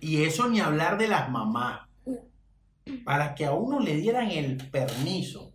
[0.00, 1.88] Y eso ni hablar de las mamás.
[3.04, 5.52] Para que a uno le dieran el permiso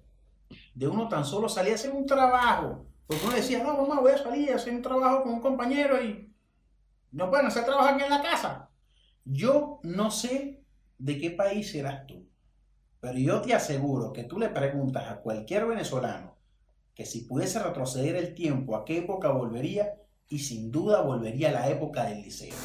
[0.76, 2.86] de uno tan solo salir a hacer un trabajo.
[3.08, 6.04] Porque uno decía, no, mamá, voy a salir a hacer un trabajo con un compañero
[6.04, 6.34] y
[7.12, 8.70] no pueden hacer trabajo aquí en la casa.
[9.26, 10.64] Yo no sé
[10.98, 12.28] de qué país serás tú,
[13.00, 16.38] pero yo te aseguro que tú le preguntas a cualquier venezolano
[16.96, 19.96] que si pudiese retroceder el tiempo, a qué época volvería,
[20.30, 22.56] y sin duda volvería a la época del liceo.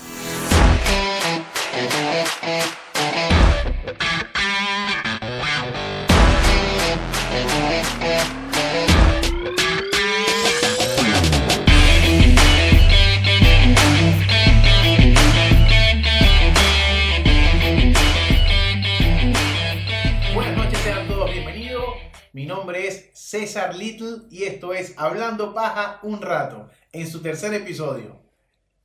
[20.34, 21.84] Buenas noches, sean todos bienvenidos.
[22.32, 27.52] Mi nombre es César Little y esto es Hablando Paja un rato, en su tercer
[27.52, 28.22] episodio.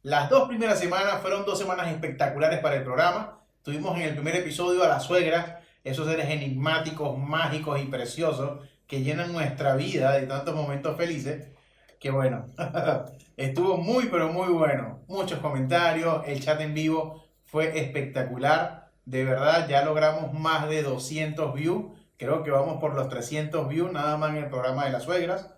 [0.01, 3.39] Las dos primeras semanas fueron dos semanas espectaculares para el programa.
[3.61, 9.01] Tuvimos en el primer episodio a las suegras, esos seres enigmáticos, mágicos y preciosos que
[9.01, 11.47] llenan nuestra vida de tantos momentos felices.
[11.97, 12.47] Que bueno,
[13.37, 15.05] estuvo muy pero muy bueno.
[15.07, 18.91] Muchos comentarios, el chat en vivo fue espectacular.
[19.05, 21.93] De verdad, ya logramos más de 200 views.
[22.17, 25.49] Creo que vamos por los 300 views nada más en el programa de las suegras.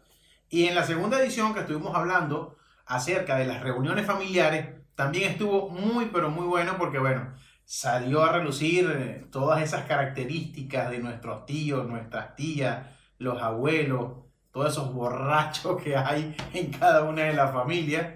[0.50, 5.70] Y en la segunda edición que estuvimos hablando acerca de las reuniones familiares, también estuvo
[5.70, 7.34] muy, pero muy bueno porque, bueno,
[7.66, 14.72] salió a relucir eh, todas esas características de nuestros tíos, nuestras tías, los abuelos, todos
[14.72, 18.08] esos borrachos que hay en cada una de las familias.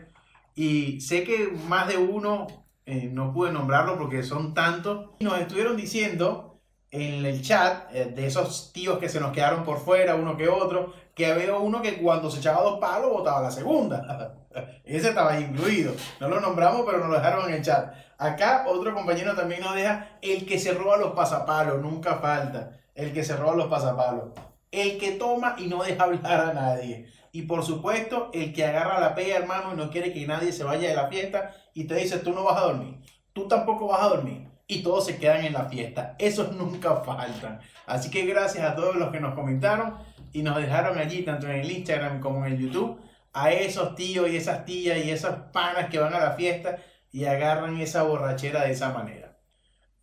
[0.55, 2.47] Y sé que más de uno,
[2.85, 6.48] eh, no pude nombrarlo porque son tantos, nos estuvieron diciendo
[6.91, 10.49] en el chat eh, de esos tíos que se nos quedaron por fuera, uno que
[10.49, 14.35] otro, que había uno que cuando se echaba dos palos botaba la segunda.
[14.83, 15.93] Ese estaba incluido.
[16.19, 17.93] No lo nombramos, pero nos lo dejaron en el chat.
[18.17, 22.71] Acá otro compañero también nos deja el que se roba los pasapalos, nunca falta.
[22.95, 24.29] El que se roba los pasapalos.
[24.71, 27.07] El que toma y no deja hablar a nadie.
[27.31, 30.63] Y por supuesto, el que agarra la pega, hermano, y no quiere que nadie se
[30.63, 32.99] vaya de la fiesta y te dice, tú no vas a dormir.
[33.33, 36.15] Tú tampoco vas a dormir y todos se quedan en la fiesta.
[36.19, 37.59] Esos nunca faltan.
[37.87, 39.97] Así que gracias a todos los que nos comentaron
[40.31, 43.01] y nos dejaron allí, tanto en el Instagram como en el YouTube,
[43.33, 46.77] a esos tíos y esas tías y esas panas que van a la fiesta
[47.11, 49.39] y agarran esa borrachera de esa manera.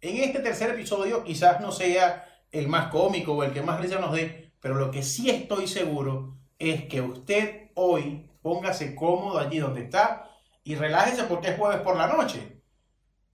[0.00, 4.00] En este tercer episodio quizás no sea el más cómico o el que más risa
[4.00, 9.58] nos dé, pero lo que sí estoy seguro es que usted hoy póngase cómodo allí
[9.58, 10.28] donde está
[10.64, 12.55] y relájese porque es jueves por la noche.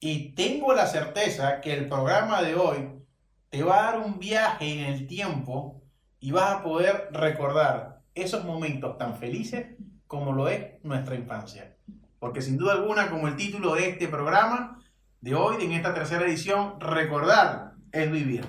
[0.05, 2.89] Y tengo la certeza que el programa de hoy
[3.51, 5.81] te va a dar un viaje en el tiempo
[6.19, 9.77] y vas a poder recordar esos momentos tan felices
[10.09, 11.77] como lo es nuestra infancia.
[12.19, 14.83] Porque sin duda alguna, como el título de este programa
[15.21, 18.45] de hoy, en esta tercera edición, recordar es vivir.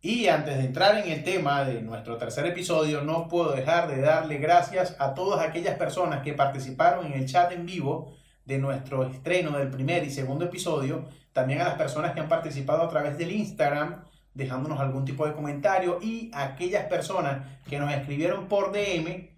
[0.00, 4.00] Y antes de entrar en el tema de nuestro tercer episodio, no puedo dejar de
[4.00, 9.04] darle gracias a todas aquellas personas que participaron en el chat en vivo de nuestro
[9.04, 13.16] estreno del primer y segundo episodio, también a las personas que han participado a través
[13.18, 14.04] del Instagram,
[14.34, 19.30] dejándonos algún tipo de comentario, y a aquellas personas que nos escribieron por DM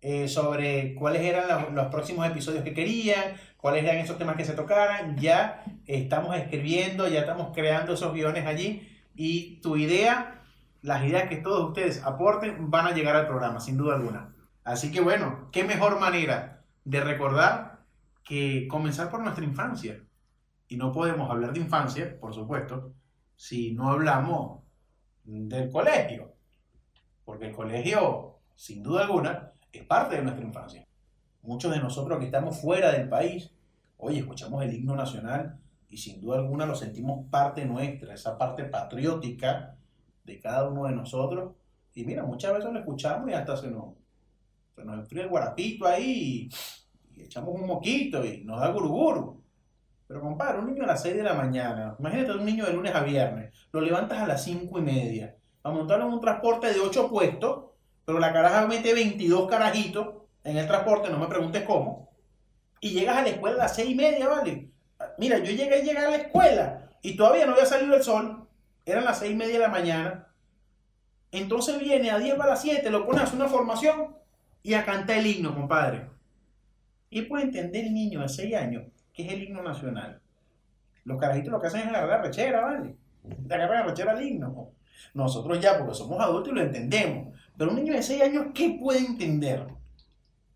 [0.00, 4.44] eh, sobre cuáles eran los, los, próximos episodios que querían, cuáles eran esos temas que
[4.44, 5.16] se tocaran.
[5.16, 10.42] Ya estamos escribiendo, ya estamos creando esos guiones allí, y tu idea,
[10.80, 14.34] las ideas que todos ustedes aporten, van a llegar al programa, sin duda alguna.
[14.64, 17.71] Así que bueno, qué mejor manera de recordar
[18.24, 20.02] que comenzar por nuestra infancia.
[20.68, 22.94] Y no podemos hablar de infancia, por supuesto,
[23.36, 24.62] si no hablamos
[25.24, 26.34] del colegio.
[27.24, 30.86] Porque el colegio, sin duda alguna, es parte de nuestra infancia.
[31.42, 33.50] Muchos de nosotros que estamos fuera del país,
[33.98, 38.64] hoy escuchamos el himno nacional y sin duda alguna lo sentimos parte nuestra, esa parte
[38.64, 39.76] patriótica
[40.24, 41.54] de cada uno de nosotros.
[41.94, 43.94] Y mira, muchas veces lo escuchamos y hasta se nos,
[44.74, 46.50] se nos enfría el guarapito ahí y,
[47.16, 49.42] y echamos un moquito y nos da guruguru.
[50.06, 52.94] Pero compadre, un niño a las 6 de la mañana, imagínate un niño de lunes
[52.94, 56.80] a viernes, lo levantas a las 5 y media, a montarlo en un transporte de
[56.80, 57.70] 8 puestos,
[58.04, 60.08] pero la caraja mete 22 carajitos
[60.44, 62.10] en el transporte, no me preguntes cómo,
[62.80, 64.68] y llegas a la escuela a las 6 y media, ¿vale?
[65.18, 68.46] Mira, yo llegué a llegar a la escuela y todavía no había salido el sol,
[68.84, 70.28] eran las 6 y media de la mañana,
[71.30, 74.14] entonces viene a 10 para las 7, lo pones a hacer una formación
[74.62, 76.11] y a cantar el himno, compadre.
[77.12, 80.18] Y puede entender el niño de 6 años que es el himno nacional.
[81.04, 82.96] Los carajitos lo que hacen es agarrar la rechera, ¿vale?
[83.46, 84.70] Le agarran rechera al himno.
[85.12, 87.38] Nosotros ya, porque somos adultos y lo entendemos.
[87.58, 89.66] Pero un niño de 6 años, ¿qué puede entender?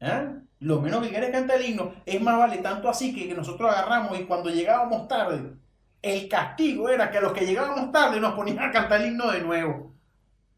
[0.01, 0.33] ¿Ah?
[0.61, 1.93] Lo menos que quiere cantar el himno.
[2.07, 5.53] Es más, vale, tanto así que, que nosotros agarramos y cuando llegábamos tarde,
[6.01, 9.31] el castigo era que a los que llegábamos tarde nos ponían a cantar el himno
[9.31, 9.93] de nuevo.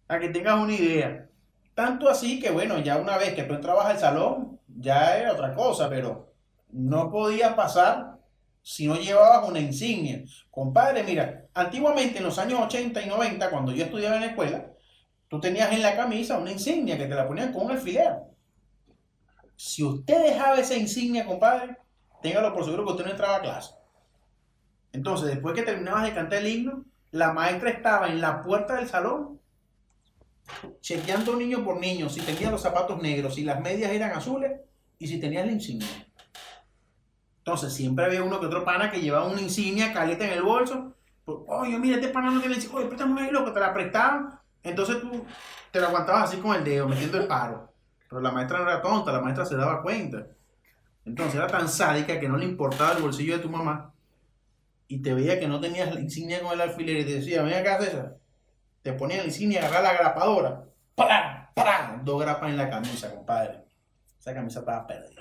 [0.07, 1.27] A que tengas una idea.
[1.75, 5.55] Tanto así que, bueno, ya una vez que tú entrabas al salón, ya era otra
[5.55, 6.33] cosa, pero
[6.71, 8.19] no podía pasar
[8.63, 10.23] si no llevabas una insignia.
[10.51, 14.71] Compadre, mira, antiguamente en los años 80 y 90, cuando yo estudiaba en la escuela,
[15.29, 18.19] tú tenías en la camisa una insignia que te la ponían con un alfiler.
[19.57, 21.77] Si usted dejaba esa insignia, compadre,
[22.23, 23.75] téngalo por seguro que usted no entraba a clase.
[24.93, 28.89] Entonces, después que terminabas de cantar el himno, la maestra estaba en la puerta del
[28.89, 29.41] salón
[30.81, 34.53] chequeando niño por niño si tenía los zapatos negros, si las medias eran azules
[34.99, 35.89] y si tenía la insignia.
[37.39, 40.95] Entonces, siempre había uno que otro pana que llevaba una insignia caleta en el bolso.
[41.25, 42.79] Oye, mira, este pana no tiene insignia.
[42.79, 44.39] Oye, préstame una loco, te la prestaban.
[44.63, 45.25] Entonces tú
[45.71, 47.73] te la aguantabas así con el dedo, metiendo el paro.
[48.09, 50.27] Pero la maestra no era tonta, la maestra se daba cuenta.
[51.05, 53.93] Entonces era tan sádica que no le importaba el bolsillo de tu mamá
[54.89, 57.55] y te veía que no tenías la insignia con el alfiler y te decía, ven
[57.55, 58.17] acá César,
[58.83, 61.53] te ponía la insignia, agarrar la grapadora, ¡Para!
[61.55, 62.01] ¡Para!
[62.03, 63.68] Dos grapas en la camisa, compadre.
[64.35, 65.21] Camisa estaba perdida.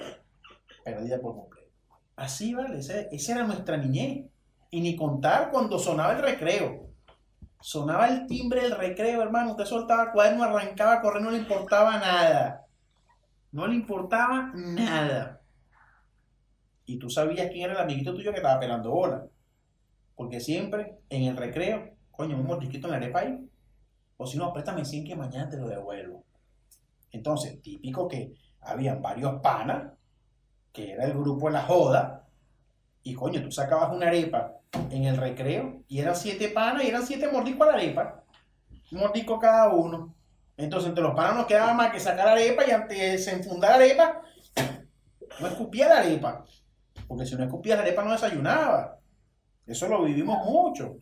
[0.83, 1.71] Perdida por completo.
[2.15, 4.25] Así, vale, esa, esa era nuestra niñez.
[4.69, 6.88] Y ni contar cuando sonaba el recreo.
[7.62, 9.51] Sonaba el timbre del recreo, hermano.
[9.51, 12.65] Usted soltaba cuaderno, arrancaba a correr, no le importaba nada.
[13.51, 15.42] No le importaba nada.
[16.86, 19.25] Y tú sabías quién era el amiguito tuyo que estaba pelando bola.
[20.15, 23.50] Porque siempre en el recreo, coño, un mordisquito en la arepa ahí.
[24.18, 26.24] O si no, préstame 100 que mañana te lo devuelvo.
[27.12, 28.33] Entonces, típico que
[28.67, 29.93] habían varios panas,
[30.71, 32.27] que era el grupo la joda,
[33.07, 34.57] y coño, tú sacabas una arepa
[34.91, 38.23] en el recreo y eran siete panas y eran siete mordiscos a la arepa.
[38.91, 40.13] Un mordisco cada uno.
[40.57, 44.21] Entonces, entre los panas nos quedaba más que sacar arepa y antes de desenfundar arepa,
[45.39, 46.43] no escupía la arepa.
[47.07, 48.99] Porque si no escupía la arepa no desayunaba.
[49.65, 50.97] Eso lo vivimos mucho.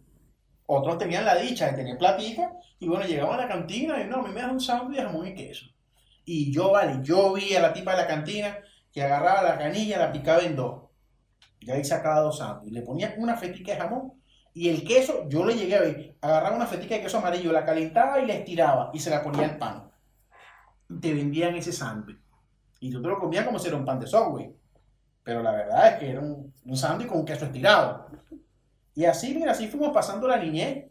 [0.67, 4.17] Otros tenían la dicha de tener platica y bueno, llegaban a la cantina y no,
[4.17, 5.65] a mí me das un sándwich de jamón y queso.
[6.25, 8.57] Y yo, vale, yo vi a la tipa de la cantina
[8.91, 10.89] que agarraba la canilla, la picaba en dos.
[11.59, 12.73] Y ahí sacaba dos sándwiches.
[12.73, 14.13] Le ponía una fetica de jamón
[14.53, 17.65] y el queso, yo le llegué a ver, agarraba una fetica de queso amarillo, la
[17.65, 19.91] calentaba y la estiraba y se la ponía al pan.
[21.01, 22.19] Te vendían ese sándwich.
[22.79, 24.53] Y tú te lo comías como si era un pan de software.
[25.23, 28.07] Pero la verdad es que era un, un sándwich con queso estirado.
[28.93, 30.89] Y así, mira, así fuimos pasando la niñez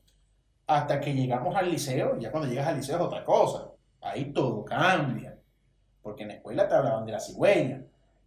[0.67, 2.19] hasta que llegamos al liceo.
[2.19, 3.71] Ya cuando llegas al liceo es otra cosa.
[4.05, 5.37] Ahí todo cambia.
[6.03, 7.83] Porque en la escuela te hablaban de la cigüeña.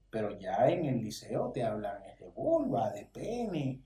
[0.10, 3.80] Pero ya en el liceo te hablan de vulva, de pene.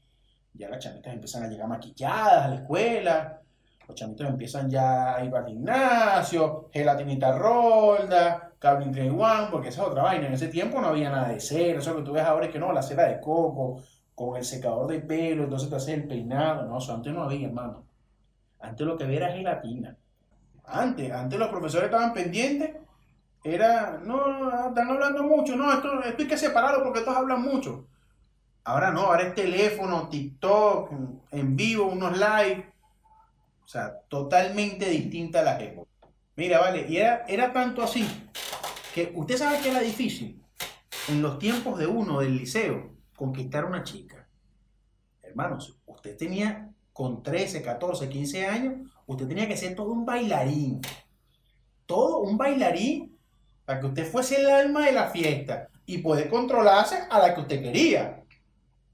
[0.53, 3.41] Ya las chamitas empiezan a llegar maquilladas a la escuela.
[3.87, 9.81] Los chamitos empiezan ya a ir al gimnasio, gelatinita rolda, Calvin Klein One, porque esa
[9.81, 10.27] es otra vaina.
[10.27, 11.79] En ese tiempo no había nada de cera.
[11.79, 13.81] Eso que tú ves ahora es que no, la cera de coco,
[14.15, 16.63] con el secador de pelo, entonces te haces el peinado.
[16.63, 17.83] No, eso antes no había, hermano.
[18.59, 19.97] Antes lo que había era gelatina.
[20.65, 22.75] Antes, antes los profesores estaban pendientes.
[23.43, 25.55] Era, no, están hablando mucho.
[25.55, 27.87] No, esto, esto hay que separarlo porque todos hablan mucho.
[28.63, 30.91] Ahora no, ahora es teléfono, TikTok,
[31.31, 32.71] en vivo, unos live.
[33.63, 35.89] O sea, totalmente distinta a la época.
[36.35, 38.07] Mira, vale, y era, era tanto así
[38.93, 40.43] que usted sabe que era difícil
[41.07, 44.27] en los tiempos de uno del liceo conquistar una chica.
[45.21, 48.73] Hermanos, usted tenía con 13, 14, 15 años,
[49.05, 50.81] usted tenía que ser todo un bailarín.
[51.85, 53.17] Todo un bailarín
[53.65, 57.41] para que usted fuese el alma de la fiesta y poder controlarse a la que
[57.41, 58.23] usted quería.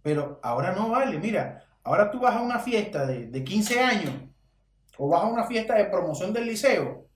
[0.01, 4.13] Pero ahora no vale, mira, ahora tú vas a una fiesta de, de 15 años
[4.98, 7.08] o vas a una fiesta de promoción del liceo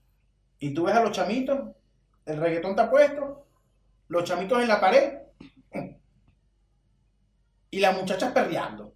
[0.58, 1.58] y tú ves a los chamitos,
[2.24, 3.46] el reggaetón está puesto,
[4.06, 5.18] los chamitos en la pared
[7.70, 8.94] y las muchachas perreando.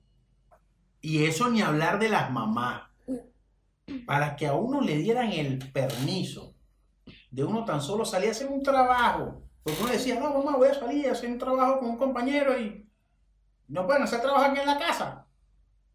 [1.06, 2.82] Y eso ni hablar de las mamás.
[4.08, 6.56] Para que a uno le dieran el permiso
[7.30, 9.40] de uno tan solo salir a hacer un trabajo.
[9.62, 12.58] Porque uno decía, no, mamá, voy a salir a hacer un trabajo con un compañero
[12.58, 12.90] y
[13.68, 15.28] no pueden hacer trabajo aquí en la casa.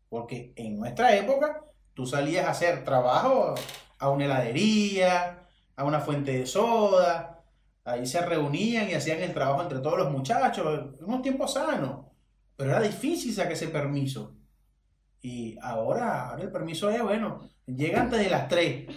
[0.08, 1.62] Porque en nuestra época
[1.94, 3.56] tú salías a hacer trabajo
[4.00, 7.44] a una heladería, a una fuente de soda.
[7.84, 10.94] Ahí se reunían y hacían el trabajo entre todos los muchachos.
[11.01, 12.06] En unos tiempos sanos.
[12.56, 14.38] Pero era difícil sacar ese permiso.
[15.21, 18.89] Y ahora, ahora el permiso es, bueno, llega antes de las 3.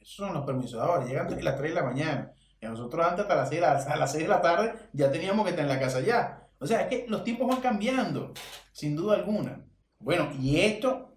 [0.00, 2.32] Esos son los permisos ahora, llega antes de las 3 de la mañana.
[2.60, 5.50] Y nosotros antes hasta las 6, a las 6 de la tarde ya teníamos que
[5.50, 6.48] estar en la casa ya.
[6.58, 8.32] O sea, es que los tiempos van cambiando,
[8.72, 9.64] sin duda alguna.
[9.98, 11.16] Bueno, y esto,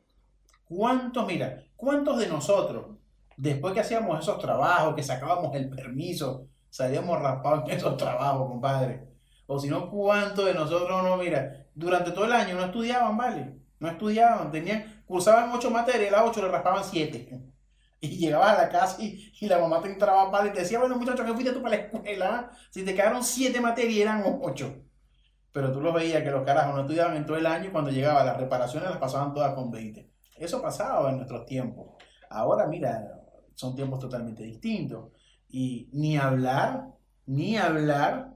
[0.64, 2.98] ¿cuántos, mira, cuántos de nosotros,
[3.36, 9.10] después que hacíamos esos trabajos, que sacábamos el permiso, salíamos raspados en esos trabajos, compadre.
[9.48, 11.18] O si no, ¿cuántos de nosotros no?
[11.18, 13.63] Mira, durante todo el año no estudiaban, ¿vale?
[13.84, 17.38] No estudiaban, tenían, cursaban ocho materias, las ocho le raspaban siete.
[18.00, 20.96] Y llegabas a la casa y, la mamá te entraba mal y te decía, bueno,
[20.96, 22.52] muchachos, ¿qué fuiste tú para la escuela?
[22.70, 24.74] Si te quedaron siete materias, eran ocho.
[25.52, 27.92] Pero tú lo veías que los carajos no estudiaban en todo el año y cuando
[27.92, 30.10] llegaba las reparaciones las pasaban todas con 20.
[30.38, 32.02] Eso pasaba en nuestros tiempos.
[32.30, 33.20] Ahora, mira,
[33.54, 35.12] son tiempos totalmente distintos.
[35.50, 36.88] Y ni hablar,
[37.26, 38.34] ni hablar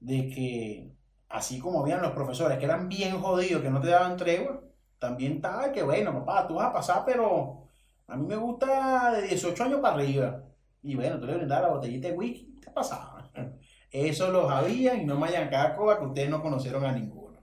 [0.00, 0.96] de que,
[1.28, 4.62] así como habían los profesores que eran bien jodidos, que no te daban tregua,
[4.98, 7.68] también estaba que, bueno, papá, tú vas a pasar, pero
[8.06, 10.42] a mí me gusta de 18 años para arriba.
[10.82, 13.30] Y bueno, tú le brindabas la botellita de whisky, te pasaba.
[13.90, 17.40] Eso los había y no me hayan caco que ustedes no conocieron a ninguno.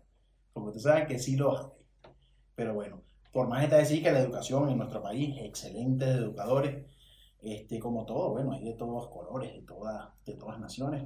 [0.53, 2.11] Porque ustedes saben que sí los hay.
[2.55, 6.85] Pero bueno, por más está decir que la educación en nuestro país, excelentes educadores,
[7.41, 11.03] este, como todo, bueno, hay de todos colores, de todas, de todas naciones.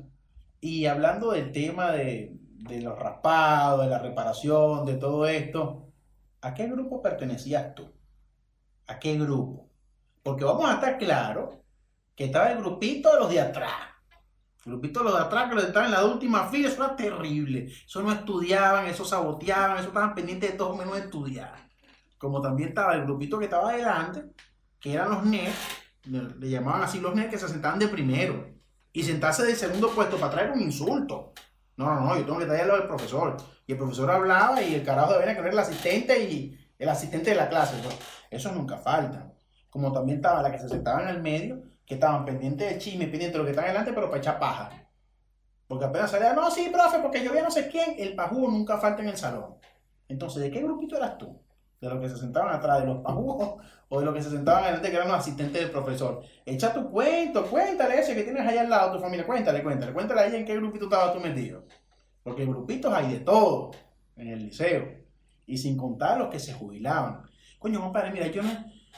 [0.60, 5.92] Y hablando del tema de, de los raspados, de la reparación, de todo esto,
[6.42, 7.92] ¿a qué grupo pertenecías tú?
[8.88, 9.70] ¿A qué grupo?
[10.24, 11.56] Porque vamos a estar claros
[12.16, 13.74] que estaba el grupito de los de atrás.
[14.66, 16.96] El grupito de los de atrás que los estaban en la última fila, eso era
[16.96, 17.68] terrible.
[17.86, 21.68] Eso no estudiaban, eso saboteaban, eso estaban pendientes de todo menos estudiar
[22.18, 24.26] como también estaba el grupito que estaba adelante,
[24.80, 25.54] que eran los NET,
[26.06, 28.56] le llamaban así los NET, que se sentaban de primero.
[28.92, 31.34] Y sentarse de segundo puesto para traer un insulto.
[31.78, 33.38] No, no, no, yo tengo que traerlo al profesor.
[33.66, 37.36] Y el profesor hablaba y el carajo debería querer el asistente y el asistente de
[37.36, 37.76] la clase.
[38.30, 39.32] Eso nunca falta.
[39.70, 43.06] Como también estaba la que se sentaba en el medio, que estaban pendientes de chisme,
[43.06, 44.72] pendientes de lo que está adelante, pero para echar paja.
[45.68, 49.02] Porque apenas salía, no, sí, profe, porque yo no sé quién, el pajú nunca falta
[49.02, 49.58] en el salón.
[50.08, 51.40] Entonces, ¿de qué grupito eras tú?
[51.80, 54.64] De los que se sentaban atrás, de los pajugos, o de los que se sentaban
[54.64, 56.22] adelante, que eran los asistentes del profesor.
[56.46, 60.22] Echa tu cuento, cuéntale ese que tienes ahí al lado tu familia, cuéntale, cuéntale, cuéntale
[60.22, 61.66] a ella en qué grupito estabas tú metido.
[62.24, 63.72] Porque grupitos hay de todo
[64.16, 64.88] en el liceo.
[65.46, 67.24] Y sin contar los que se jubilaban.
[67.60, 68.50] Coño, compadre, mira, yo, no,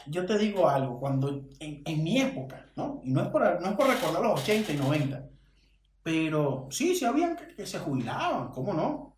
[0.08, 3.02] yo te digo algo, cuando en, mi época, ¿no?
[3.04, 5.30] Y no es, por, no es por recordar los 80 y 90,
[6.02, 9.16] pero sí, sí habían que, que se jubilaban, ¿cómo no?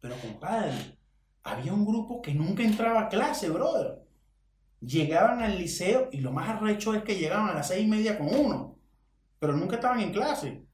[0.00, 0.99] Pero compadre,
[1.42, 4.02] había un grupo que nunca entraba a clase, brother.
[4.80, 8.18] Llegaban al liceo y lo más arrecho es que llegaban a las seis y media
[8.18, 8.78] con uno,
[9.38, 10.64] pero nunca estaban en clase.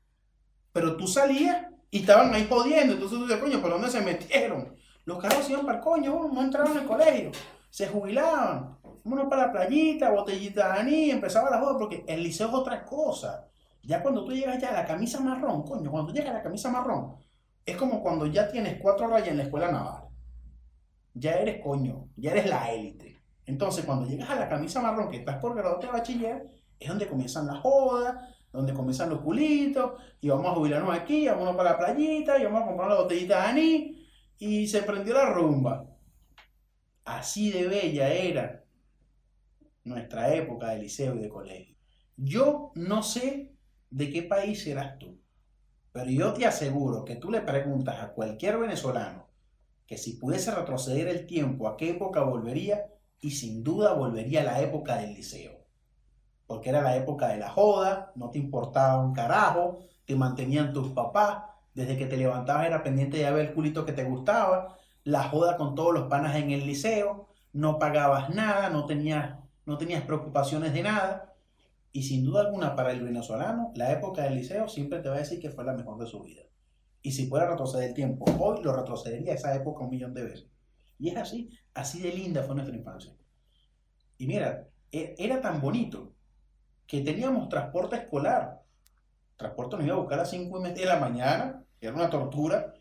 [0.72, 4.74] Pero tú salías y estaban ahí jodiendo, entonces tú dices, coño, ¿por dónde se metieron?
[5.04, 7.30] Los carros iban para el coño, no entraban al colegio,
[7.70, 12.48] se jubilaban, uno para la playita, botellita de anís, empezaba la joda, porque el liceo
[12.48, 13.46] es otra cosa.
[13.82, 16.70] Ya cuando tú llegas ya a la camisa marrón, coño, cuando llegas a la camisa
[16.70, 17.14] marrón,
[17.64, 20.05] es como cuando ya tienes cuatro rayas en la escuela naval
[21.18, 23.16] ya eres coño, ya eres la élite.
[23.46, 26.46] Entonces, cuando llegas a la camisa marrón, que estás por grado de bachiller,
[26.78, 31.56] es donde comienzan las jodas, donde comienzan los culitos, y vamos a jubilarnos aquí, vamos
[31.56, 33.98] para la playita, y vamos a comprar la botellita de anís,
[34.38, 35.86] y se prendió la rumba.
[37.04, 38.64] Así de bella era
[39.84, 41.76] nuestra época de liceo y de colegio.
[42.16, 43.54] Yo no sé
[43.90, 45.18] de qué país eras tú,
[45.92, 49.25] pero yo te aseguro que tú le preguntas a cualquier venezolano
[49.86, 52.86] que si pudiese retroceder el tiempo, ¿a qué época volvería?
[53.20, 55.52] Y sin duda volvería a la época del liceo.
[56.46, 60.88] Porque era la época de la joda, no te importaba un carajo, te mantenían tus
[60.88, 65.24] papás, desde que te levantabas era pendiente de ver el culito que te gustaba, la
[65.24, 70.02] joda con todos los panas en el liceo, no pagabas nada, no tenías, no tenías
[70.02, 71.34] preocupaciones de nada.
[71.92, 75.20] Y sin duda alguna para el venezolano, la época del liceo siempre te va a
[75.20, 76.42] decir que fue la mejor de su vida.
[77.06, 80.48] Y si pudiera retroceder el tiempo, hoy lo retrocedería esa época un millón de veces.
[80.98, 83.12] Y es así, así de linda fue nuestra infancia.
[84.18, 86.16] Y mira, e, era tan bonito
[86.84, 88.60] que teníamos transporte escolar.
[89.36, 92.10] Transporte nos iba a buscar a las 5 y media de la mañana, era una
[92.10, 92.74] tortura,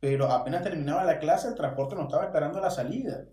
[0.00, 3.26] pero apenas terminaba la clase, el transporte nos estaba esperando a la salida.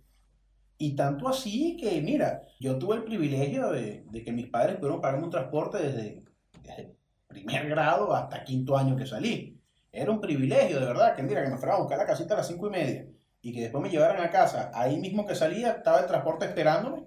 [0.78, 5.24] Y tanto así que, mira, yo tuve el privilegio de, que mis padres pudieron pagarme
[5.24, 6.26] un transporte desde,
[6.62, 9.56] desde primer grado hasta quinto año que salí.
[9.92, 12.38] Era un privilegio, de verdad, que mira, que me fueran a buscar la casita a
[12.38, 13.08] las cinco y media
[13.42, 14.72] y que después me llevaran a casa.
[14.74, 17.06] Ahí mismo que salía estaba el transporte esperándome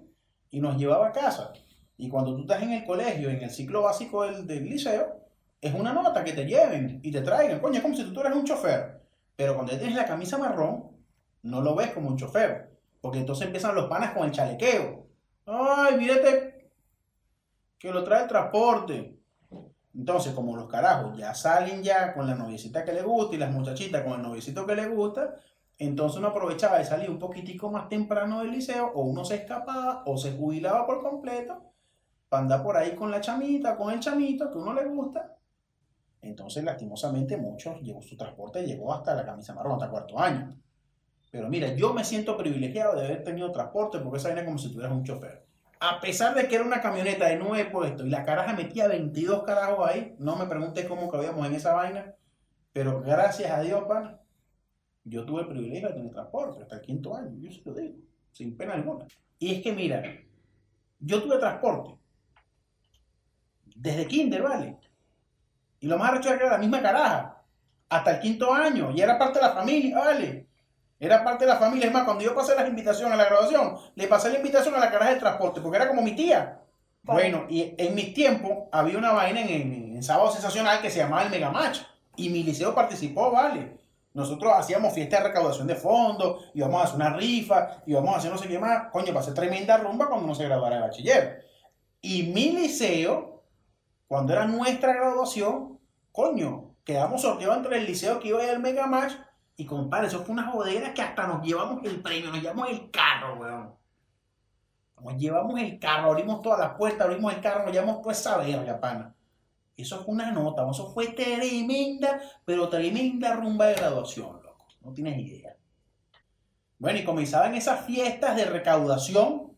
[0.49, 1.53] y nos llevaba a casa.
[1.97, 5.21] Y cuando tú estás en el colegio, en el ciclo básico del, liceo,
[5.61, 7.59] es una nota que te lleven y te traigan.
[7.59, 9.01] Coño, es como si tú eres un chofer.
[9.35, 10.91] Pero cuando tienes la camisa marrón,
[11.43, 12.71] no lo ves como un chofer.
[12.99, 15.07] Porque entonces empiezan los panas con el chalequeo.
[15.45, 16.53] Ay, mírate
[17.77, 19.17] que lo trae el transporte.
[19.95, 23.51] Entonces, como los carajos ya salen ya con la noviecita que le gusta y las
[23.51, 25.35] muchachitas con el noviecito que le gusta,
[25.77, 30.03] entonces uno aprovechaba de salir un poquitico más temprano del liceo, o uno se escapaba
[30.05, 31.61] o se jubilaba por completo
[32.29, 35.37] para andar por ahí con la chamita, con el chamito que uno le gusta,
[36.21, 40.55] Entonces, lastimosamente, muchos, llegó, su transporte llegó hasta la camisa marrón, hasta cuarto año.
[41.31, 44.71] Pero mira, yo me siento privilegiado de haber tenido transporte porque esa es como si
[44.71, 45.42] tuvieras un chofer.
[45.85, 49.43] A pesar de que era una camioneta de nueve puestos y la caraja metía 22
[49.43, 52.15] carajos ahí, no me pregunté cómo cabíamos en esa vaina,
[52.71, 54.17] pero gracias a Dios, pana,
[55.03, 57.95] yo tuve el privilegio de tener transporte hasta el quinto año, yo se lo digo,
[58.31, 59.07] sin pena alguna.
[59.39, 60.01] Y es que mira,
[61.01, 61.99] yo tuve transporte
[63.75, 64.79] desde kinder, ¿vale?
[65.81, 67.43] Y lo más arrecho era que era la misma caraja,
[67.89, 70.47] hasta el quinto año, y era parte de la familia, ¿vale?
[71.03, 71.87] Era parte de la familia.
[71.87, 74.79] Es más, cuando yo pasé las invitaciones a la graduación, le pasé la invitación a
[74.79, 76.61] la caraja de transporte, porque era como mi tía.
[77.01, 81.23] Bueno, y en mis tiempos había una vaina en, en, Sábado Sensacional que se llamaba
[81.23, 81.79] el Mega Match.
[82.15, 83.77] Y mi liceo participó, ¿vale?
[84.13, 88.31] Nosotros hacíamos fiesta de recaudación de fondos, íbamos a hacer una rifa, íbamos a hacer
[88.31, 88.89] no sé qué más.
[88.89, 91.45] Coño, ser tremenda rumba cuando uno se graduara de bachiller.
[91.99, 93.43] Y mi liceo,
[94.07, 95.79] cuando era nuestra graduación,
[96.13, 99.13] coño, quedamos sorteados entre el liceo que iba a ir al Mega Match
[99.55, 102.89] y compadre, eso fue una jodera que hasta nos llevamos el premio, nos llevamos el
[102.89, 103.75] carro, weón.
[105.03, 108.37] Nos llevamos el carro, abrimos todas las puertas, abrimos el carro, nos llevamos toda esa
[108.37, 109.13] verga, pana.
[109.75, 114.65] Eso fue una nota, eso fue tremenda, pero tremenda rumba de graduación, loco.
[114.81, 115.55] No tienes idea.
[116.79, 119.51] Bueno, y comenzaban esas fiestas de recaudación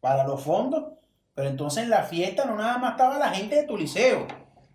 [0.00, 0.84] para los fondos,
[1.34, 4.26] pero entonces en la fiesta no nada más estaba la gente de tu liceo,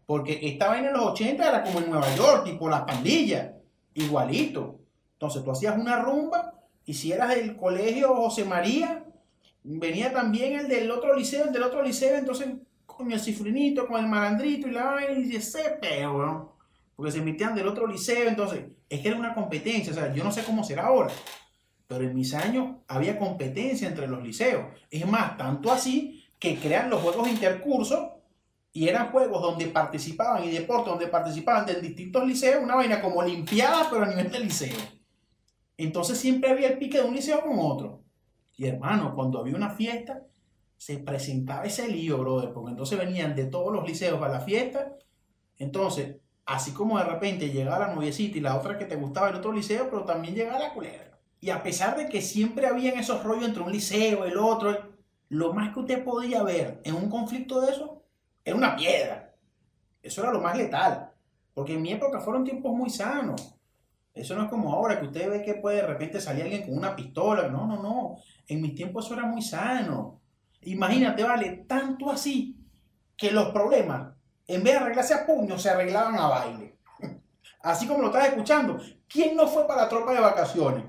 [0.05, 3.60] porque esta en los 80 era como en Nueva York, tipo las pandillas
[3.93, 4.79] igualito.
[5.13, 6.53] Entonces tú hacías una rumba
[6.85, 9.03] y si eras del colegio José María,
[9.63, 12.47] venía también el del otro liceo, el del otro liceo, entonces
[12.85, 16.55] con el cifrinito, con el malandrito y la vaina y ese peo,
[16.95, 20.23] porque se emitían del otro liceo, entonces es que era una competencia, o sea, yo
[20.23, 21.11] no sé cómo será ahora,
[21.87, 24.65] pero en mis años había competencia entre los liceos.
[24.89, 28.09] Es más, tanto así que crean los juegos intercursos
[28.73, 33.21] y eran juegos donde participaban y deportes donde participaban de distintos liceos, una vaina como
[33.21, 34.77] limpiada, pero a nivel de liceo.
[35.77, 38.03] Entonces siempre había el pique de un liceo con otro.
[38.55, 40.21] Y hermano, cuando había una fiesta,
[40.77, 44.95] se presentaba ese lío, brother, porque entonces venían de todos los liceos a la fiesta.
[45.57, 49.35] Entonces, así como de repente llegaba la noviecita y la otra que te gustaba el
[49.35, 51.19] otro liceo, pero también llegaba la culera.
[51.41, 54.77] Y a pesar de que siempre habían esos rollos entre un liceo y el otro,
[55.27, 58.00] lo más que usted podía ver en un conflicto de eso
[58.43, 59.33] era una piedra.
[60.01, 61.11] Eso era lo más letal.
[61.53, 63.55] Porque en mi época fueron tiempos muy sanos.
[64.13, 66.77] Eso no es como ahora que usted ve que puede de repente salir alguien con
[66.77, 67.47] una pistola.
[67.47, 68.17] No, no, no.
[68.47, 70.21] En mis tiempos eso era muy sano.
[70.61, 72.57] Imagínate, vale, tanto así
[73.15, 74.13] que los problemas,
[74.47, 76.77] en vez de arreglarse a puños, se arreglaban a baile.
[77.61, 78.79] Así como lo estás escuchando.
[79.07, 80.85] ¿Quién no fue para la tropa de vacaciones?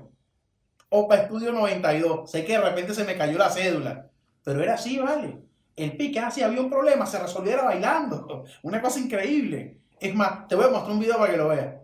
[0.89, 2.29] O para Estudio 92.
[2.29, 4.09] Sé que de repente se me cayó la cédula.
[4.43, 5.43] Pero era así, vale
[5.75, 8.45] el pique, ah, si había un problema, se resolviera bailando.
[8.61, 9.79] Una cosa increíble.
[9.99, 11.75] Es más, te voy a mostrar un video para que lo veas.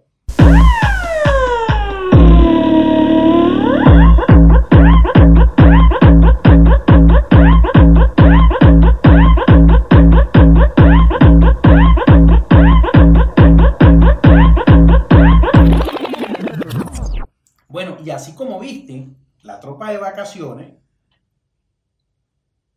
[17.68, 19.08] Bueno, y así como viste,
[19.44, 20.74] la tropa de vacaciones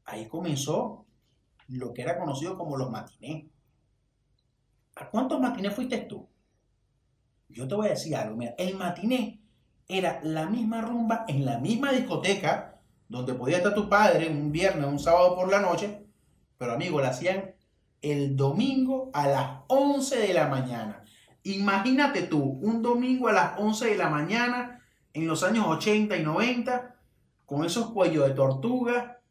[0.05, 1.01] ahí comenzó
[1.72, 3.46] lo que era conocido como los matinés.
[4.96, 6.28] ¿A cuántos matinés fuiste tú?
[7.48, 9.40] Yo te voy a decir algo, mira, el matiné
[9.88, 14.87] era la misma rumba en la misma discoteca donde podía estar tu padre un viernes,
[14.87, 16.06] un sábado por la noche,
[16.56, 17.54] pero amigo, la hacían
[18.00, 21.04] el domingo a las 11 de la mañana.
[21.42, 24.80] Imagínate tú, un domingo a las 11 de la mañana
[25.12, 26.96] en los años 80 y 90,
[27.44, 29.22] con esos cuellos de tortuga,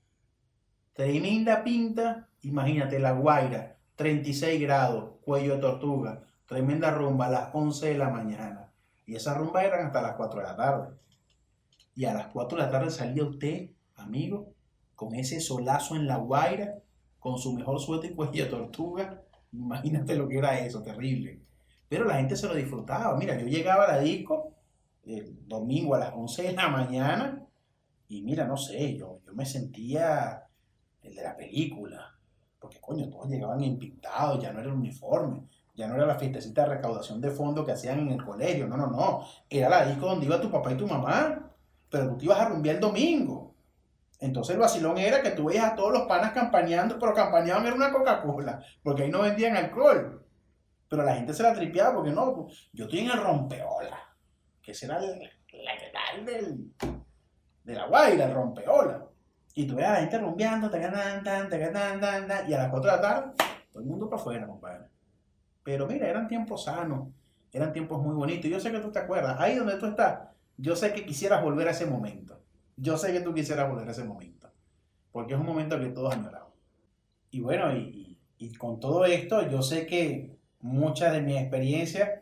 [0.94, 7.90] Tremenda pinta, imagínate la Guaira, 36 grados, cuello de tortuga, tremenda rumba a las 11
[7.90, 8.72] de la mañana.
[9.06, 10.94] Y esa rumba eran hasta las 4 de la tarde.
[11.96, 14.54] Y a las 4 de la tarde salía usted, amigo,
[14.96, 16.76] con ese solazo en la Guaira,
[17.20, 19.22] con su mejor suerte y cuello de tortuga.
[19.52, 21.42] Imagínate lo que era eso, terrible.
[21.88, 23.18] Pero la gente se lo disfrutaba.
[23.18, 24.54] Mira, yo llegaba a la disco
[25.04, 27.46] el domingo a las 11 de la mañana
[28.08, 30.44] y mira, no sé, yo, yo me sentía
[31.02, 32.18] el de la película.
[32.72, 35.44] Porque coño, todos llegaban impintados, ya no era el uniforme,
[35.76, 38.78] ya no era la fiestecita de recaudación de fondos que hacían en el colegio, no,
[38.78, 39.26] no, no.
[39.50, 41.52] Era la disco donde iba tu papá y tu mamá,
[41.90, 43.54] pero tú te ibas a rumbear el domingo.
[44.20, 47.76] Entonces el vacilón era que tú veías a todos los panas campañando, pero campañaban era
[47.76, 50.26] una Coca-Cola, porque ahí no vendían alcohol.
[50.88, 53.98] Pero la gente se la tripeaba porque no, pues, yo estoy en el rompeola,
[54.62, 56.72] que será la que tal del,
[57.64, 59.11] de la guaira, el rompeola.
[59.54, 63.32] Y tú ves a la gente rumbeando, y a las 4 de la tarde,
[63.72, 64.86] todo el mundo para afuera, compadre.
[65.64, 67.10] Pero mira, eran tiempos sanos,
[67.52, 68.50] eran tiempos muy bonitos.
[68.50, 71.68] Yo sé que tú te acuerdas, ahí donde tú estás, yo sé que quisieras volver
[71.68, 72.40] a ese momento.
[72.78, 74.50] Yo sé que tú quisieras volver a ese momento.
[75.12, 76.54] Porque es un momento que todos añoramos.
[77.30, 82.22] Y bueno, y, y con todo esto, yo sé que muchas de mis experiencias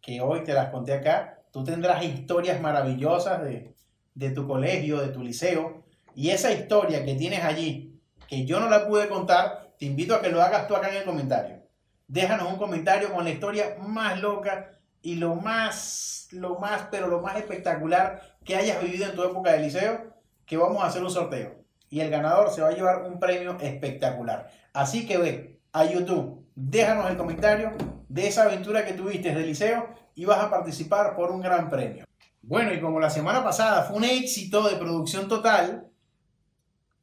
[0.00, 3.74] que hoy te las conté acá, tú tendrás historias maravillosas de,
[4.14, 5.84] de tu colegio, de tu liceo.
[6.16, 10.22] Y esa historia que tienes allí, que yo no la pude contar, te invito a
[10.22, 11.62] que lo hagas tú acá en el comentario.
[12.08, 14.70] Déjanos un comentario con la historia más loca
[15.02, 19.52] y lo más, lo más, pero lo más espectacular que hayas vivido en tu época
[19.52, 20.14] de liceo,
[20.46, 21.62] que vamos a hacer un sorteo.
[21.90, 24.50] Y el ganador se va a llevar un premio espectacular.
[24.72, 27.72] Así que ve a YouTube, déjanos el comentario
[28.08, 32.06] de esa aventura que tuviste de liceo y vas a participar por un gran premio.
[32.40, 35.90] Bueno, y como la semana pasada fue un éxito de producción total,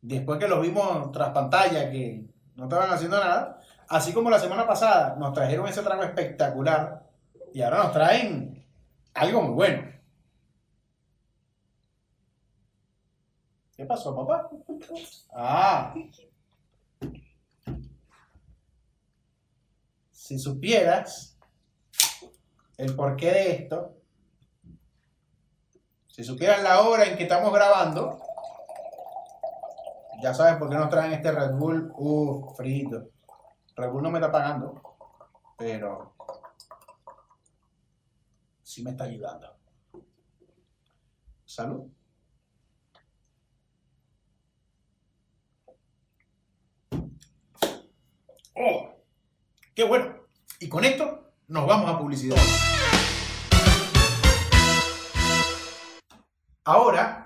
[0.04, 4.68] después que los vimos tras pantalla que no estaban haciendo nada, así como la semana
[4.68, 7.10] pasada nos trajeron ese trago espectacular
[7.54, 8.68] y ahora nos traen
[9.14, 9.94] algo muy bueno.
[13.76, 14.50] ¿Qué pasó, papá?
[15.34, 15.94] Ah.
[20.12, 21.38] Si supieras
[22.78, 23.96] el porqué de esto,
[26.08, 28.20] si supieras la hora en que estamos grabando,
[30.24, 31.92] ya sabes por qué nos traen este Red Bull.
[31.98, 33.10] Uh, frito.
[33.76, 34.82] Red Bull no me está pagando,
[35.58, 36.16] pero
[38.62, 39.54] sí me está ayudando.
[41.44, 41.92] Salud.
[48.56, 48.96] ¡Oh!
[49.76, 50.16] ¡Qué bueno!
[50.62, 52.38] Y con esto nos vamos a publicidad.
[56.64, 57.23] Ahora,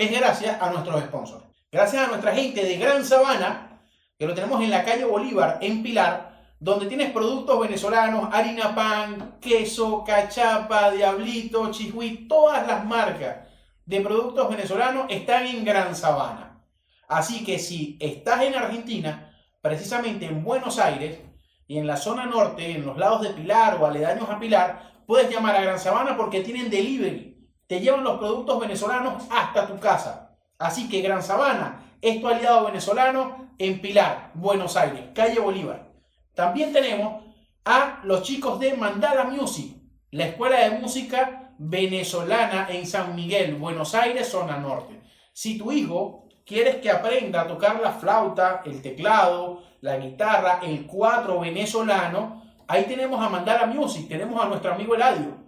[0.00, 1.44] es gracias a nuestros sponsors.
[1.70, 3.82] Gracias a nuestra gente de Gran Sabana,
[4.18, 9.36] que lo tenemos en la calle Bolívar, en Pilar, donde tienes productos venezolanos, harina pan,
[9.42, 13.46] queso, cachapa, diablito, chihuí, todas las marcas
[13.84, 16.62] de productos venezolanos están en Gran Sabana.
[17.06, 21.18] Así que si estás en Argentina, precisamente en Buenos Aires
[21.66, 25.30] y en la zona norte, en los lados de Pilar o aledaños a Pilar, puedes
[25.30, 27.29] llamar a Gran Sabana porque tienen delivery
[27.70, 30.36] te llevan los productos venezolanos hasta tu casa.
[30.58, 35.88] Así que Gran Sabana es tu aliado venezolano en Pilar, Buenos Aires, calle Bolívar.
[36.34, 37.22] También tenemos
[37.64, 39.76] a los chicos de Mandala Music,
[40.10, 45.00] la escuela de música venezolana en San Miguel, Buenos Aires, zona norte.
[45.32, 50.88] Si tu hijo quieres que aprenda a tocar la flauta, el teclado, la guitarra, el
[50.88, 55.39] cuatro venezolano, ahí tenemos a Mandala Music, tenemos a nuestro amigo Eladio.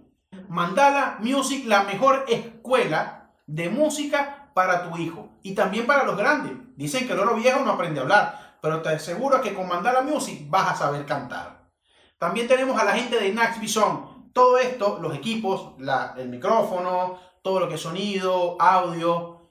[0.53, 6.53] Mandala Music, la mejor escuela de música para tu hijo y también para los grandes.
[6.75, 10.03] Dicen que el oro viejo no aprende a hablar, pero te aseguro que con Mandala
[10.03, 11.71] Music vas a saber cantar.
[12.19, 14.29] También tenemos a la gente de Nax Bison.
[14.31, 15.73] Todo esto, los equipos,
[16.17, 19.49] el micrófono, todo lo que es sonido, audio.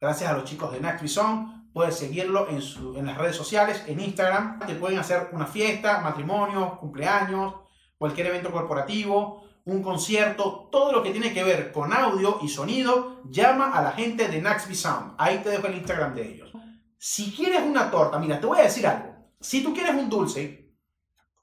[0.00, 1.70] Gracias a los chicos de Nax Bison.
[1.74, 2.62] Puedes seguirlo en,
[2.96, 4.58] en las redes sociales, en Instagram.
[4.60, 7.56] Te pueden hacer una fiesta, matrimonio, cumpleaños,
[7.98, 13.22] cualquier evento corporativo un concierto, todo lo que tiene que ver con audio y sonido,
[13.30, 15.14] llama a la gente de Naxby Sound.
[15.16, 16.52] Ahí te dejo el Instagram de ellos.
[16.98, 19.14] Si quieres una torta, mira, te voy a decir algo.
[19.40, 20.74] Si tú quieres un dulce,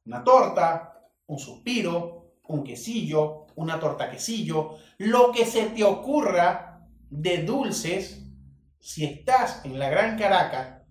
[0.05, 7.43] una torta, un suspiro, un quesillo, una torta quesillo, lo que se te ocurra de
[7.43, 8.23] dulces,
[8.77, 10.81] si estás en la Gran Caracas,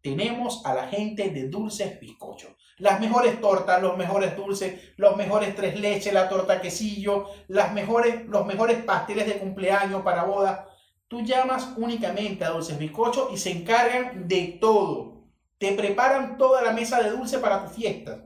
[0.00, 5.54] tenemos a la gente de Dulces Bizcocho las mejores tortas, los mejores dulces, los mejores
[5.54, 10.66] tres leches, la torta quesillo, las mejores, los mejores pasteles de cumpleaños para boda.
[11.08, 15.24] Tú llamas únicamente a Dulces Bizcocho y se encargan de todo.
[15.58, 18.24] Te preparan toda la mesa de dulce para tu fiesta.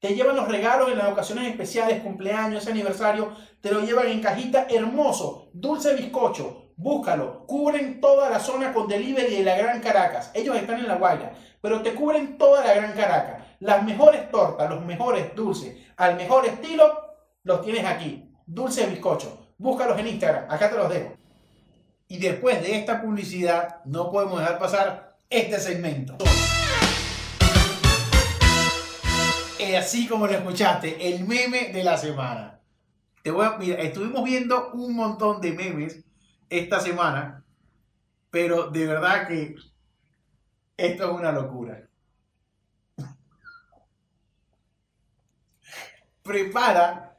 [0.00, 3.36] Te llevan los regalos en las ocasiones especiales, cumpleaños, aniversario.
[3.60, 5.50] Te lo llevan en cajita hermoso.
[5.52, 6.72] Dulce Bizcocho.
[6.74, 7.46] Búscalo.
[7.46, 10.32] Cubren toda la zona con delivery de la Gran Caracas.
[10.34, 11.34] Ellos están en La Guaira.
[11.60, 13.41] Pero te cubren toda la Gran Caracas.
[13.62, 18.28] Las mejores tortas, los mejores dulces, al mejor estilo, los tienes aquí.
[18.44, 19.54] Dulce bizcocho.
[19.56, 20.50] Búscalos en Instagram.
[20.50, 21.16] Acá te los dejo.
[22.08, 26.16] Y después de esta publicidad, no podemos dejar pasar este segmento.
[29.78, 32.60] así como lo escuchaste, el meme de la semana.
[33.22, 36.04] Te voy a, estuvimos viendo un montón de memes
[36.50, 37.44] esta semana,
[38.28, 39.54] pero de verdad que
[40.76, 41.88] esto es una locura.
[46.22, 47.18] Prepara,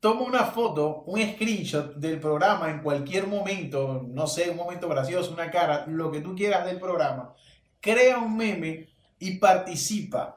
[0.00, 5.32] toma una foto, un screenshot del programa en cualquier momento, no sé, un momento gracioso,
[5.32, 7.34] una cara, lo que tú quieras del programa,
[7.80, 10.36] crea un meme y participa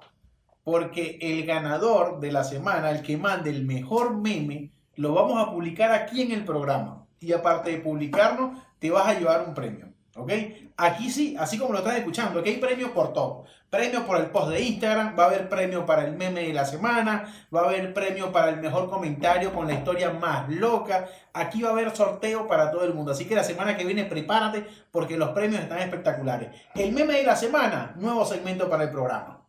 [0.64, 5.50] porque el ganador de la semana, el que mande el mejor meme, lo vamos a
[5.50, 7.08] publicar aquí en el programa.
[7.22, 9.94] Y aparte de publicarlo, te vas a llevar un premio.
[10.18, 10.32] ¿Ok?
[10.78, 13.46] Aquí sí, así como lo estás escuchando, aquí hay premios por todo.
[13.70, 16.66] Premio por el post de Instagram, va a haber premio para el meme de la
[16.66, 21.08] semana, va a haber premio para el mejor comentario con la historia más loca.
[21.34, 23.12] Aquí va a haber sorteo para todo el mundo.
[23.12, 26.50] Así que la semana que viene prepárate porque los premios están espectaculares.
[26.74, 29.46] El meme de la semana, nuevo segmento para el programa.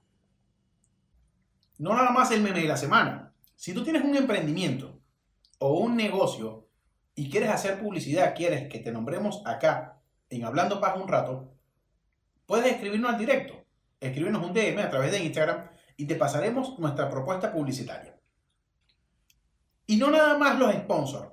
[1.79, 3.33] No nada más el meme de la semana.
[3.55, 5.01] Si tú tienes un emprendimiento
[5.59, 6.67] o un negocio
[7.15, 9.98] y quieres hacer publicidad, quieres que te nombremos acá
[10.31, 11.53] en Hablando Paz un rato,
[12.47, 13.55] puedes escribirnos al directo.
[14.01, 18.17] Escribirnos un DM a través de Instagram y te pasaremos nuestra propuesta publicitaria.
[19.87, 21.33] Y no nada más los sponsors.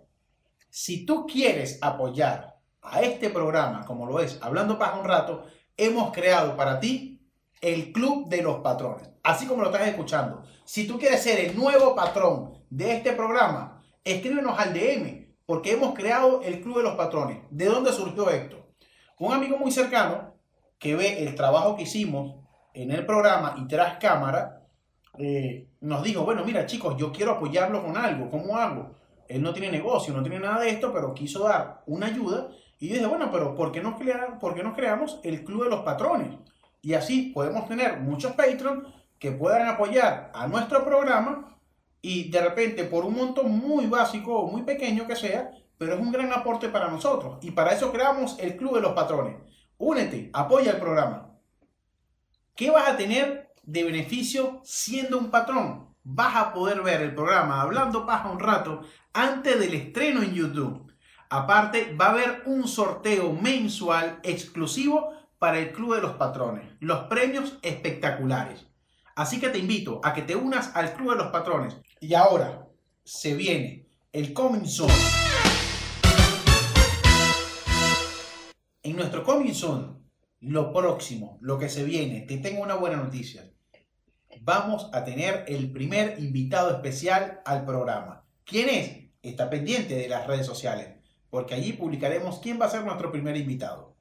[0.69, 5.45] Si tú quieres apoyar a este programa, como lo es Hablando Paz un rato,
[5.77, 7.21] hemos creado para ti
[7.61, 9.09] el Club de los Patrones.
[9.23, 10.43] Así como lo estás escuchando.
[10.65, 15.93] Si tú quieres ser el nuevo patrón de este programa, escríbenos al DM, porque hemos
[15.93, 17.39] creado el Club de los Patrones.
[17.49, 18.64] ¿De dónde surgió esto?
[19.17, 20.33] Un amigo muy cercano
[20.77, 22.35] que ve el trabajo que hicimos
[22.73, 24.63] en el programa y tras cámara,
[25.17, 28.93] eh, nos dijo, bueno, mira chicos, yo quiero apoyarlo con algo, ¿cómo hago?
[29.27, 32.49] Él no tiene negocio, no tiene nada de esto, pero quiso dar una ayuda.
[32.79, 36.37] Y yo dije, bueno, pero ¿por qué no, creamos el Club de los Patrones?
[36.81, 38.85] Y así podemos tener muchos Patreon
[39.17, 41.57] que puedan apoyar a nuestro programa
[42.01, 45.99] y de repente por un monto muy básico o muy pequeño que sea, pero es
[45.99, 47.37] un gran aporte para nosotros.
[47.41, 49.37] Y para eso creamos el Club de los Patrones.
[49.77, 51.31] Únete, apoya el programa.
[52.55, 55.93] ¿Qué vas a tener de beneficio siendo un patrón?
[56.03, 60.93] Vas a poder ver el programa Hablando Paja un rato antes del estreno en YouTube.
[61.29, 66.65] Aparte, va a haber un sorteo mensual exclusivo para el Club de los Patrones.
[66.79, 68.67] Los premios espectaculares.
[69.15, 71.75] Así que te invito a que te unas al Club de los Patrones.
[71.99, 72.67] Y ahora
[73.03, 74.91] se viene el Coming Soon.
[78.85, 80.07] En nuestro Coming Soon,
[80.41, 83.51] lo próximo, lo que se viene, te tengo una buena noticia.
[84.41, 88.27] Vamos a tener el primer invitado especial al programa.
[88.43, 89.09] ¿Quién es?
[89.23, 90.99] Está pendiente de las redes sociales,
[91.31, 93.95] porque allí publicaremos quién va a ser nuestro primer invitado.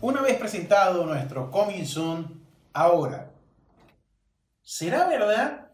[0.00, 3.30] Una vez presentado nuestro Coming Soon, ahora,
[4.62, 5.70] ¿será verdad?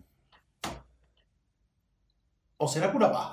[2.57, 3.33] ¿O será pura?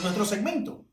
[0.00, 0.91] Nuestro segmento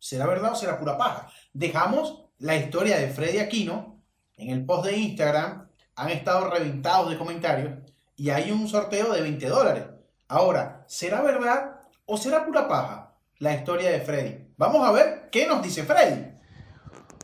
[0.00, 1.28] ¿Será verdad o será pura paja?
[1.52, 4.02] Dejamos la historia de Freddy Aquino
[4.38, 5.68] en el post de Instagram.
[5.94, 7.74] Han estado reventados de comentarios
[8.16, 9.84] y hay un sorteo de 20 dólares.
[10.26, 14.54] Ahora, ¿será verdad o será pura paja la historia de Freddy?
[14.56, 16.32] Vamos a ver qué nos dice Freddy.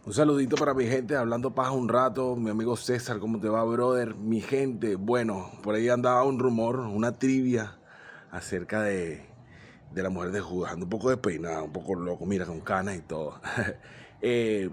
[0.05, 3.65] Un saludito para mi gente, hablando paja un rato, mi amigo César, ¿cómo te va,
[3.65, 4.15] brother?
[4.15, 7.79] Mi gente, bueno, por ahí andaba un rumor, una trivia
[8.31, 9.35] acerca de
[9.93, 10.73] de la mujer de Judas.
[10.73, 13.41] Ando un poco despeinada, un poco loco, mira, con canas y todo.
[14.23, 14.71] Eh,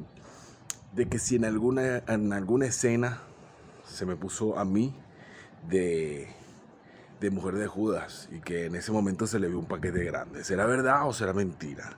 [0.93, 3.19] de que si en alguna, en alguna escena
[3.85, 4.95] se me puso a mí
[5.67, 6.29] de,
[7.19, 10.45] de mujer de Judas y que en ese momento se le vio un paquete grande.
[10.45, 11.97] ¿Será verdad o será mentira?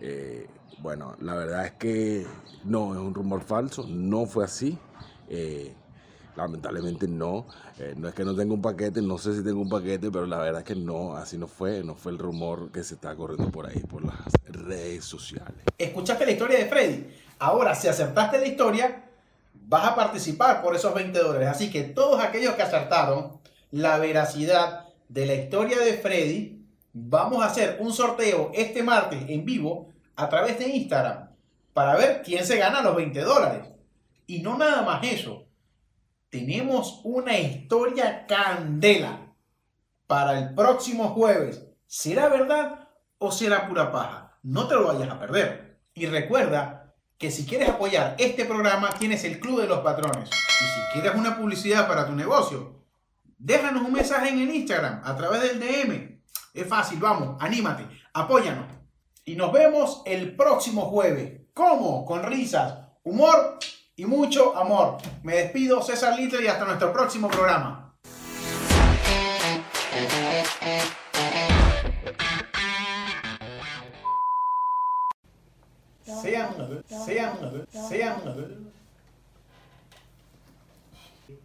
[0.00, 2.26] Eh, bueno, la verdad es que
[2.64, 4.78] no, es un rumor falso, no fue así.
[5.28, 5.74] Eh,
[6.36, 7.46] Lamentablemente no.
[7.78, 10.26] Eh, no es que no tenga un paquete, no sé si tengo un paquete, pero
[10.26, 11.82] la verdad es que no, así no fue.
[11.82, 15.64] No fue el rumor que se está corriendo por ahí, por las redes sociales.
[15.78, 17.06] Escuchaste la historia de Freddy.
[17.38, 19.04] Ahora, si acertaste la historia,
[19.54, 21.48] vas a participar por esos 20 dólares.
[21.48, 27.46] Así que todos aquellos que acertaron la veracidad de la historia de Freddy, vamos a
[27.46, 31.30] hacer un sorteo este martes en vivo a través de Instagram
[31.72, 33.68] para ver quién se gana los 20 dólares.
[34.26, 35.45] Y no nada más eso
[36.36, 39.34] tenemos una historia candela
[40.06, 41.64] para el próximo jueves.
[41.86, 44.38] ¿Será verdad o será pura paja?
[44.42, 45.80] No te lo vayas a perder.
[45.94, 50.28] Y recuerda que si quieres apoyar este programa, tienes el Club de los Patrones.
[50.28, 52.84] Y si quieres una publicidad para tu negocio,
[53.38, 56.20] déjanos un mensaje en el Instagram a través del DM.
[56.52, 58.66] Es fácil, vamos, anímate, apóyanos.
[59.24, 61.46] Y nos vemos el próximo jueves.
[61.54, 62.04] ¿Cómo?
[62.04, 63.58] Con risas, humor
[63.96, 64.98] y mucho amor.
[65.22, 67.94] Me despido, César Little, y hasta nuestro próximo programa.
[76.04, 78.16] Sean, sean, sean.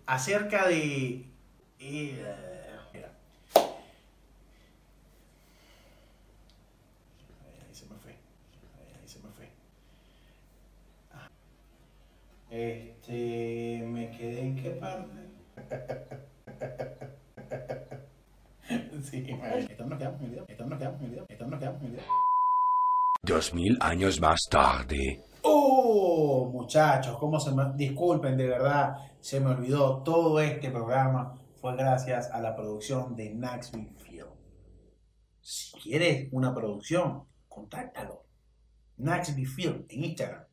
[0.06, 1.26] Acerca de.
[1.80, 2.42] Eh,
[12.52, 15.08] Este, me quedé en qué parte.
[19.70, 20.00] Esta nos
[20.78, 21.10] quedamos en el video.
[21.10, 21.26] Esta nos quedamos en el video.
[21.30, 22.06] Esta nos quedamos en el video.
[23.24, 25.24] Dos mil años más tarde.
[25.44, 27.74] Oh, muchachos, cómo se me...
[27.76, 30.02] Disculpen, de verdad, se me olvidó.
[30.04, 34.28] Todo este programa fue gracias a la producción de Naxville Film.
[35.42, 38.26] Si quieres una producción, contáctalo.
[38.98, 40.46] Naxville Film en Instagram.